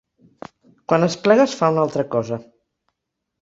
[0.93, 2.41] Quan es plega es fa una altra cosa.